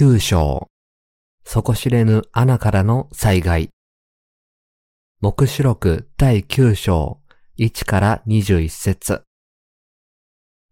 [0.00, 0.66] 第9章。
[1.44, 3.68] 底知れぬ穴からの災害。
[5.20, 7.20] 目視録第9章
[7.58, 9.24] 1から21節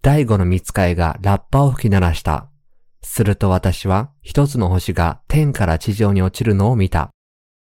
[0.00, 2.48] 第5の見つかいがラッパを吹き鳴らした。
[3.02, 7.10] すると私は一つの星が天から地上に落ちるのを見た。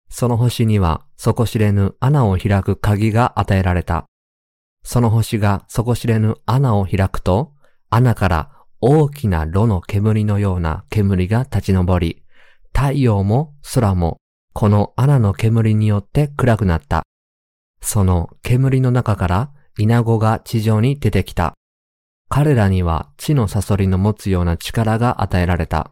[0.07, 4.05] その星には底知れぬ穴を開く鍵が与えられた。
[4.85, 7.51] その星が底知れぬ穴を開くと、
[7.89, 12.23] 穴から大きな炉の煙のような煙が立ち上り、
[12.73, 14.17] 太陽も空も
[14.53, 17.03] この穴の煙によって暗くなった。
[17.79, 21.53] その煙の中から稲子が地上に出てきた。
[22.27, 25.91] 彼らには地のサソリの持つような力が与えられた。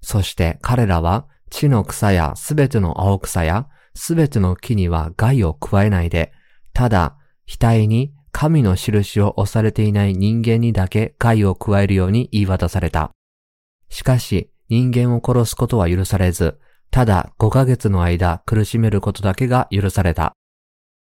[0.00, 6.32] そして彼らは地の草やすべての青草やすべての木には害を加えないで、
[6.72, 7.16] ただ
[7.48, 13.12] 額に神の印を押されていない人間にだけ害を加えるように言い渡された。
[13.88, 16.58] しかし、人間を殺すことは許されず、
[16.90, 20.34] ただ5ヶ月の間苦しめることだけが許された。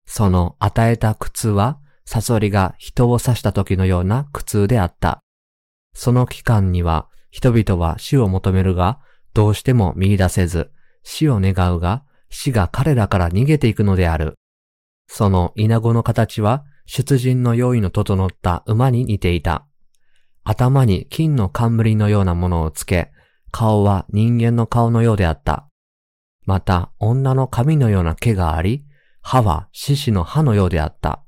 [0.06, 5.20] その与えた苦痛は、サソリが人を刺した時のような苦痛であった。
[5.94, 8.98] その期間には、人々は死を求めるが、
[9.34, 10.72] どうしても見出せず、
[11.04, 14.34] 死を願うが、死が彼らから逃げていくのである。
[15.06, 19.64] その稲子の形は、出陣の用意の整った馬に似ていた。
[20.42, 23.12] 頭に金の冠のようなものをつけ、
[23.52, 25.68] 顔は人間の顔のようであった。
[26.46, 28.84] また、女の髪のような毛があり、
[29.22, 31.22] 歯は獅子の歯のようであった。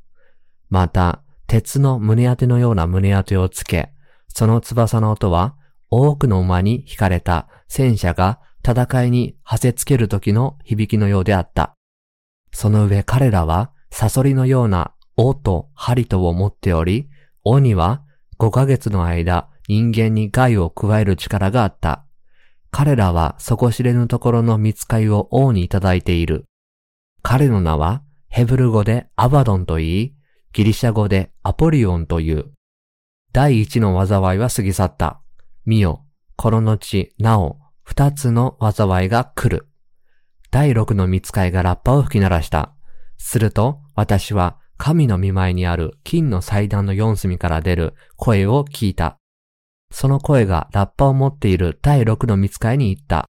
[0.68, 3.92] また、鉄の胸当てのような胸当てをつけ、
[4.26, 5.54] その翼の音は、
[5.90, 11.76] 多くの馬に引かれた戦車が戦いに馳せつける時の響きのようであった。
[12.50, 17.08] その上彼らは、サソリのような尾と針とを持っており、
[17.44, 18.02] 尾には
[18.38, 22.04] 5ヶ月の間人間に害を加える力があった。
[22.70, 26.46] 彼らは底知れぬところの見つかいを王にいただいている。
[27.22, 30.14] 彼の名はヘブル語でアバドンと言い、
[30.52, 32.52] ギリシャ語でアポリオンという。
[33.32, 35.20] 第一の災いは過ぎ去った。
[35.64, 36.04] 見よ、
[36.36, 39.68] この後、なお、二つの災いが来る。
[40.50, 42.74] 第六の見つかいがラッパを吹き鳴らした。
[43.18, 49.16] すると、私は神の見舞いにある金の祭壇の四隅から出る声を聞いた。
[49.92, 53.26] その声がラッパを持っている第六の見つかいに言った。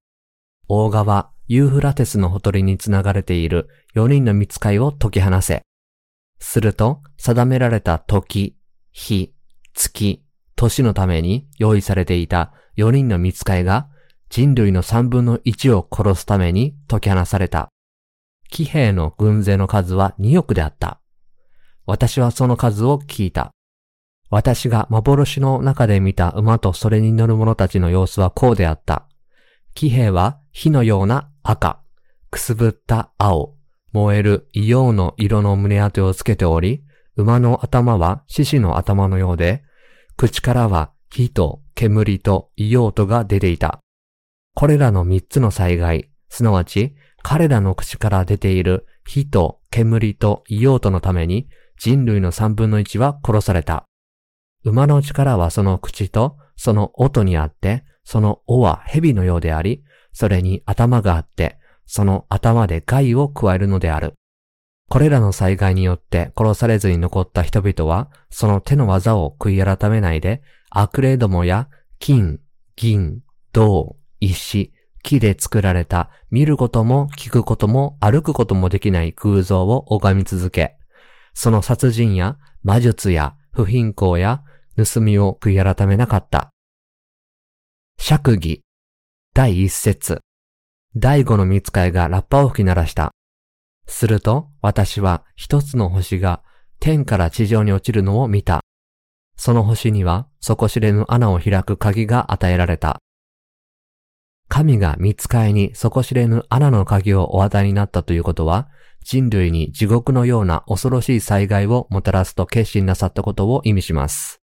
[0.66, 5.62] 大川、ユーフラテスのほとりにつながれている四人の見つかいを解き放せ。
[6.40, 8.56] すると、定められた時、
[8.90, 9.32] 日、
[9.74, 10.24] 月、
[10.56, 13.86] 年のために用意されていた四人の見つかいが
[14.28, 17.68] 人類の三分の一を殺すために解き放された。
[18.48, 20.98] 騎兵の軍勢の数は2億であった。
[21.86, 23.50] 私はその数を聞いた。
[24.30, 29.06] 私が幻の中で見た馬とそれに乗る者たちの様子はこうであった。
[29.74, 31.80] 騎兵は火のような赤、
[32.30, 33.54] くすぶった青、
[33.92, 36.82] 燃える硫黄の色の胸当てをつけており、
[37.16, 39.62] 馬の頭は獅子の頭のようで、
[40.16, 43.78] 口からは火と煙と硫黄とが出ていた。
[44.54, 51.48] これらの三つの災害、すなわち彼らの口から出ている火と煙と硫黄とのために
[51.78, 53.84] 人類の三分の一は殺された。
[54.64, 59.82] 馬の力はその口とその音にあって、その尾は蛇のようであり、
[60.12, 64.14] それに頭があって、その頭で害を加えるのである。
[64.88, 71.68] これらの災害によって殺されずに残った人々は、その手の技を悔い改めないで、悪霊どもや
[71.98, 72.40] 金、
[72.76, 73.20] 銀、
[73.52, 80.76] 銅、石、木で作られた見ることも聞くことも歩くこともできない空像を拝み続け、
[81.34, 84.42] その殺人や魔術や不貧困や
[84.76, 86.50] 盗みを悔い改めなかった。
[87.98, 88.62] 釈義
[89.34, 90.20] 第一節
[90.96, 93.12] 第五の見つかいがラッパを吹き鳴らした。
[93.86, 96.42] すると私は一つの星が
[96.80, 98.60] 天から地上に落ちるのを見た。
[99.36, 102.98] その星には底知れぬ穴を開く鍵が与えられた。
[104.48, 108.68] 神が見つかいに底知れぬ穴の鍵をお与えになったということは、
[109.04, 114.40] 人類に地獄のような恐ろしい災害をもたらすと決心なさったことを意味します。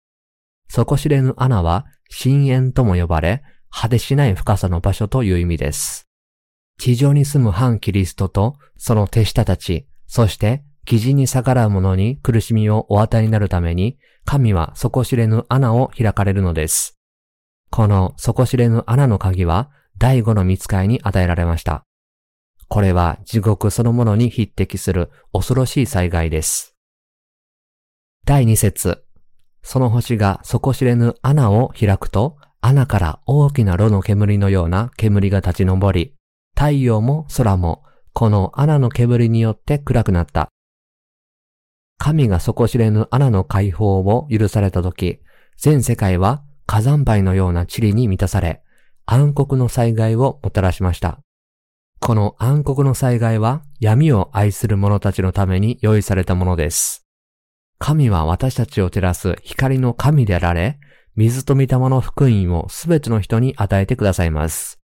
[0.69, 6.07] 底知れぬ穴は深淵とも呼ばれ、果てしない深さの場所という意味です。
[6.80, 16.98] 地上に住む反キリストとその手下たち、そして基人に逆らう者に苦しみをお与えになるために、神は底知れぬ穴を開かれるのです。
[17.69, 21.83] この底知れぬ穴の鍵は、第五の見つかいに与えられました。
[22.68, 26.75] これは地獄そのものに匹敵する恐ろしい災害です。
[28.25, 29.04] 第二節。
[29.64, 36.14] その星が底知れぬ穴を開くと、穴から大きな炉の煙のような煙が立ち上り、
[36.56, 37.84] 太陽も空も
[38.14, 40.50] この穴の煙によって暗くなった。
[41.98, 45.20] 神が底知れぬ穴の解放を許されたとき、
[45.58, 48.62] 全世界は火山灰のような塵に満たされ、
[49.06, 51.20] 暗黒の災害をもたらしました。
[52.00, 57.06] この暗黒の災害は闇を愛する者たちのために用意されたものです。
[57.80, 60.80] 神は私たちを照らす光の神であられ、
[61.16, 64.80] 水と御霊の福音をすべての人に与えてくださいます。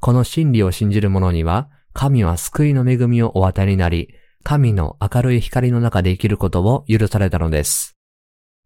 [0.00, 7.96] この真理を信じる者には、神は救いの恵みをお与えになり、神の明るい光の中で生きることを許されたのです。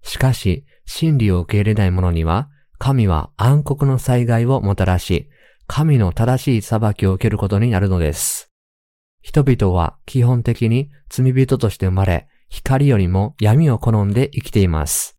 [0.03, 5.29] しかし、真理を受け入れない者には、神は暗黒の災害をもたらし、
[5.67, 8.51] 神の正しい裁きを受けることになるのです。
[9.21, 15.19] 人々は基本的に罪人として生まれ、光よりも闇を好んで生きています。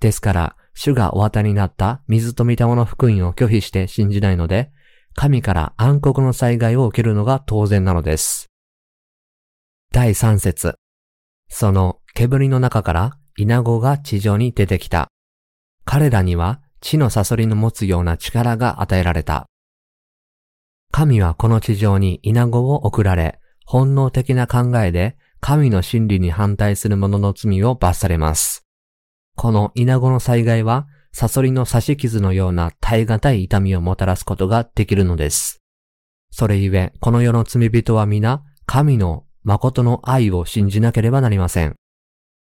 [0.00, 4.70] ですから、主がお与えになった水と御霊の福音を拒否して信じないので、
[5.14, 8.50] 神から暗黒の災害を受けるのが当然なのです。
[9.92, 10.74] 第三節。
[11.48, 15.08] その煙の中から稲子が地上に出てきた。
[15.84, 19.46] 彼らには地のサソリの持つような力が与えられた。
[20.92, 28.66] 神はこの地上に稲子を送られ、本能的な考えで神の真理に反対する者の罪を罰されます。
[29.34, 35.62] この稲子の災害は、サソリの刺し傷のような耐え難い痛みをもたらすことができるのです。
[36.30, 41.74] それゆえ、この世の罪人は皆、神の誠の愛を信じなければなりません。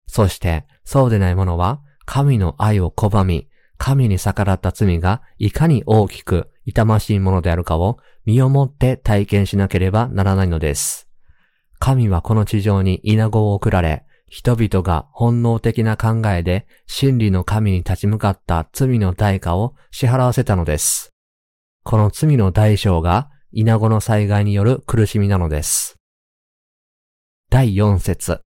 [0.07, 11.09] そして、そうでない者は、神の愛を拒み、神に逆らった罪がいかに大きく痛ましいものであるかを身をもって体験しなければならないのです。
[11.79, 21.15] 神はこの地上に稲子を送られ、人々が本能的な考えで真理の神に立ち向かった罪の代価を支払わせたのです。
[21.85, 25.97] この罪の代償が稲子の災害による苦しみなのです。
[27.49, 28.43] 第4節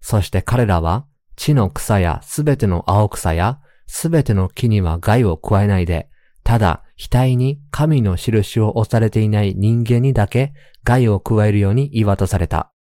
[0.00, 1.06] そして彼らは
[1.36, 6.08] 地の草やすべての青草やすべての木には害を加えないで、
[6.42, 10.54] ただ額に神の印を押されていない人間にだけ
[10.84, 12.72] 害を加えるように言い渡された。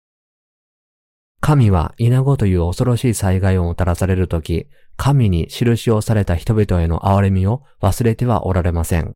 [1.41, 9.13] 神は稲子という恐ろしい災害をもたらされるとき、神に印をされた人々への憐れみを忘れてはおられません。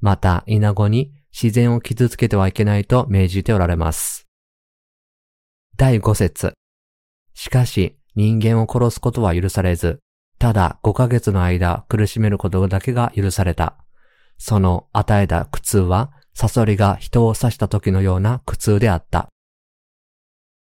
[0.00, 4.26] また、稲子に自然を傷つけてはいけないと命じておられます。
[5.76, 6.54] 第5節
[7.34, 10.00] しかし、人間を殺すことは許されず、
[10.38, 13.83] ただ5ヶ月の間苦しめることだけが許された。
[14.38, 19.28] その与えた苦痛は、サソリが人を刺した時のような苦痛であった。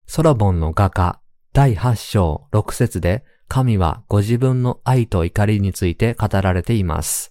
[0.06, 1.20] ソロボンの画家
[1.52, 7.30] 第8章6節で神はご自分の愛と怒りについて語られています。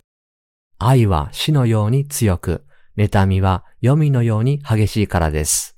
[0.77, 2.65] 愛は死のように強く、
[2.97, 5.77] 妬みは読みのように激しいからです。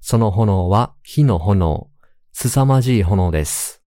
[0.00, 1.88] その炎は火の炎、
[2.32, 3.82] 凄まじい炎です。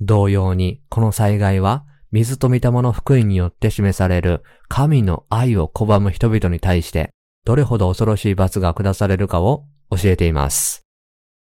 [0.00, 1.84] 同様に、この災害は、
[2.14, 7.10] 水と御霊の福音によって示される神の愛を拒む人々に対して、
[7.44, 10.84] どれほど恐ろしい罰が下されるかを教えています。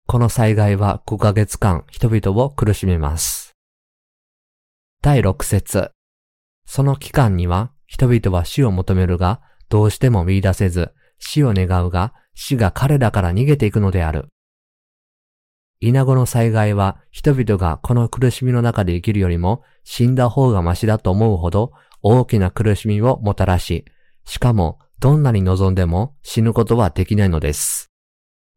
[0.06, 3.52] この災害は5ヶ月間人々を苦しめます。
[5.02, 5.90] 第6節
[6.64, 14.28] その期間には人々は死を求めるが、どうしても見出せず、死を願うが、死が彼らから逃げていくのである。
[15.84, 21.72] 稲子の災害は人々がこの苦しみの中で生きるよりも死んだ方がマシだと思うほど
[22.02, 23.84] 大きな苦しみをもたらし、
[24.24, 27.90] しかもどんなに望んでも死ぬことはできないのです。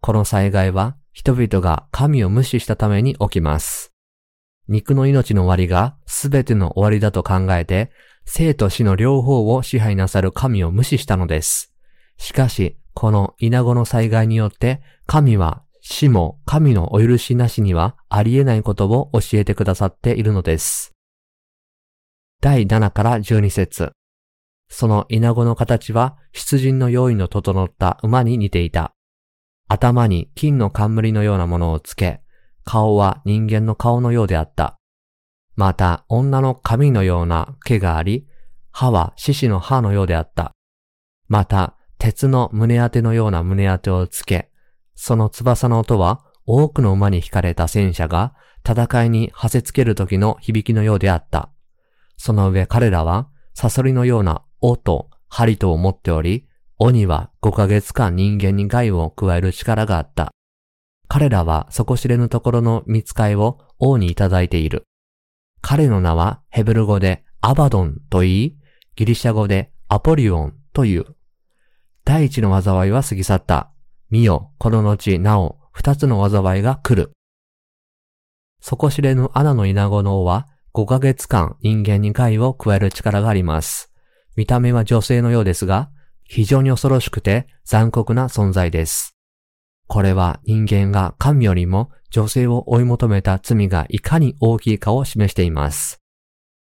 [0.02, 3.92] この災害は人々が神を無視したために起きます。
[4.68, 7.90] 肉の命の終わりが全ての終わりだと考えて、
[8.26, 11.74] 生と死の両方を支配なさる神を無視したのです。
[12.18, 20.96] しかし、この稲子の災害によって神は死も神のお許しなしにはありえないことを教えてくださっているのです。
[22.42, 23.92] 第7から12節
[24.68, 28.96] その稲子の形は出陣の用意の整った馬に似ていた。
[29.68, 32.24] 頭に金の冠のようなものをつけ、
[32.64, 34.80] 顔は人間の顔のようであった。
[35.56, 38.26] また女の髪のような毛があり、
[38.72, 40.52] 歯は獅子の歯のようであった。
[41.28, 44.50] また鉄の胸当てのような胸当てをつけ、
[44.96, 48.34] その翼の音は多くの馬に引かれた戦車が
[48.68, 51.50] 戦いに馳せつける時の響きのようであった。
[52.18, 56.48] その上彼らはサソリのような尾と針とを持っており、
[56.78, 60.32] 尾には5ヶ月間人間に害を加える力があった。
[61.08, 64.84] 彼らは底知れぬところの見つかいを王にいただいている。
[65.62, 68.58] 彼の名はヘブル語でアバドンと言い、
[68.96, 71.06] ギリシャ語でアポリオンという。
[72.04, 73.72] 第一の災いは過ぎ去った。
[74.10, 77.12] 見よ、この後、なお、二つの災いが来る。
[78.62, 83.92] 底知れぬ穴の稲子の王は、5ヶ月間人間に害を加える力があります。
[84.36, 85.90] 見た目は女性のようですが、
[86.24, 89.16] 非常に恐ろしくて残酷な存在です。
[89.88, 96.02] これは人間が神よりも女性を追い求めた罪がいかに大きいかを示しています。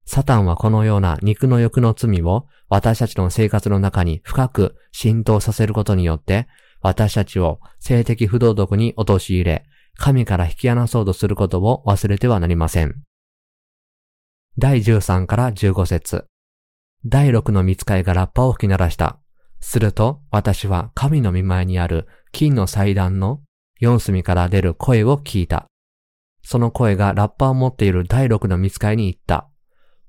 [0.06, 6.48] サタンはこのような肉の欲の罪を私たちの生活の中に深く浸透させることによって、
[6.88, 9.66] 私たちを性的不道徳に陥れ、
[9.98, 13.04] 神から引き離そうとすることを忘れてはなりません。
[14.58, 16.28] 第13から15節
[17.04, 19.20] 第6の見つかいがラッパを吹き鳴らした。
[19.60, 23.42] すると私は神の見前にある金の祭壇の
[23.82, 25.68] 四隅から出る声を聞いた。
[26.42, 29.50] その声がラッパを持っている第6の見つかいに言った。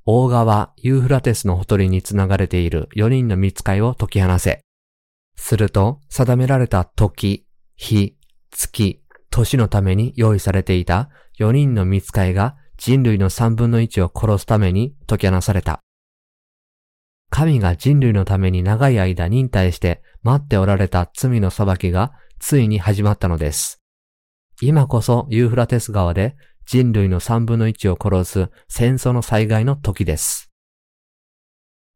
[0.05, 4.61] 大川ユーフラテスのほとりにつながれている4人の見つかいを解き放せ。
[5.39, 8.17] すると、定められた時、日、
[8.51, 15.81] 月、年のために用意されていた4人の見つかいが人類の3分の1を殺すために解き放された。
[17.31, 23.81] 神が人類のために長い間忍耐して待っておられた罪の裁きがついに始まったのです。
[24.61, 30.51] 今こそユーフラテス川で人類の3分の1を殺す戦争の災害の時です。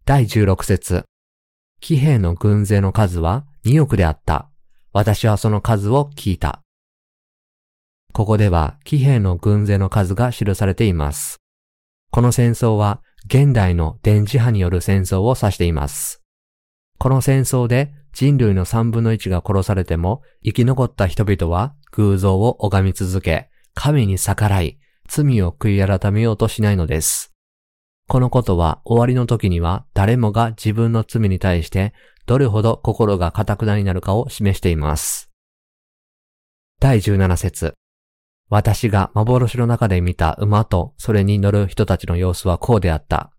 [0.05, 1.05] 第16節
[1.83, 4.49] 騎兵の軍勢の数は2億であった。
[4.93, 6.63] 私はその数を聞いた。
[8.13, 11.39] ここでは騎兵の軍勢の数が記されています。
[12.13, 16.23] この戦争は現代の電磁波による戦争を指しています。
[16.99, 27.32] この戦争で人類の3分の1が殺されても生き残った人々は偶像を拝み続け、神に逆らい、罪を悔い改めようとしないのです。
[28.09, 31.95] このことは終わりの時には誰もが自分の罪に対して
[32.27, 35.31] どれほど心が堅くなになるかを示しています。
[36.81, 37.75] 第17節
[38.49, 43.31] 私が幻の中で見た馬とそれに乗る人たちの様子はこうであった。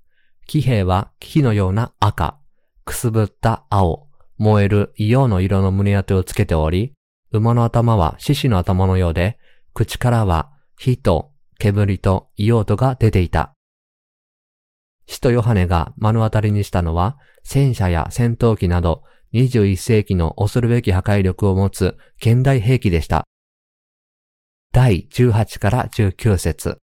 [0.48, 2.40] 騎兵は木のような赤、
[2.84, 6.94] くすぶった青、燃える硫黄の色の胸当てをつけており、
[7.32, 9.38] 馬の頭は獅子の頭のようで、
[9.74, 13.53] 口からは火と煙と硫黄とが出ていた。
[15.08, 23.26] 使徒ヨハネが目の当たりにしたのは、戦車や戦闘機など21世紀の恐るべき破壊力を持つ現代兵器でした。
[24.72, 26.78] 第18から19節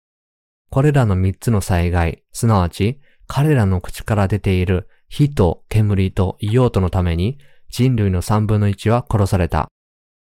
[0.70, 9.68] これらの3つの災害、すなわち彼らの口から出ている火と煙と硫黄とのために人類の3分の1は殺された。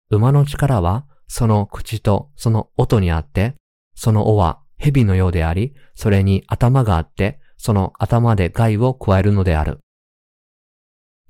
[0.09, 3.55] 馬の力はその口とその音にあって、
[3.95, 9.79] その尾は蛇のようであり、それに頭があって、その頭で害を加えるのである。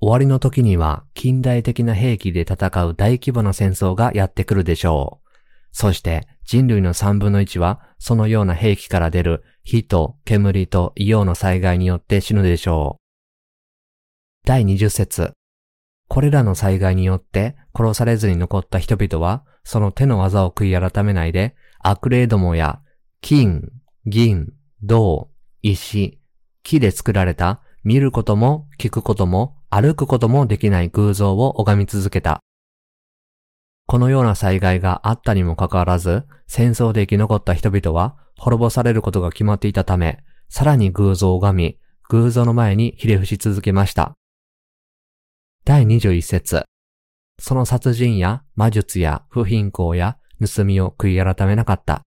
[0.02, 5.30] 終わりの時には近代的な兵器で戦う大規模な戦争がやってくるでしょう。
[5.72, 13.06] そして人類の3分の1はそのような兵器から出る火と煙と硫黄の災害によって死ぬでしょう。
[14.46, 15.34] 第20節
[16.08, 22.80] これらの災害によって殺されずに残った人々はその手の技を悔い改めないで悪霊どもや
[23.22, 23.72] 金、
[24.06, 24.54] 銀、
[24.84, 25.30] 銅、
[25.72, 26.20] 石、
[26.62, 32.40] 木で作られた見ることも聞くことも歩くこともできない偶像を拝み続けた。
[33.88, 41.80] このような災害があったにもかかわらず、戦争で生き残った人々は滅ぼされることが決まっていたため、さらに偶像を拝み、
[42.10, 44.14] 偶像の前にひれ伏し続けました。
[45.64, 46.66] 第21節
[47.40, 52.05] その殺人や魔術や不貧困や盗みを悔い改めなかった。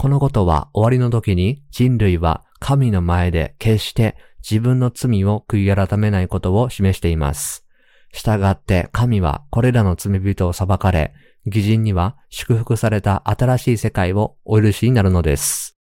[0.00, 4.16] このことは終わりの時に人類は神の前で決して
[4.48, 7.66] 自分の罪を悔い改めないことを示しています。
[8.12, 11.14] 従って神はこれらの罪人を裁かれ、
[11.46, 15.77] 義人には祝福された新しい世界をお許しになるのです。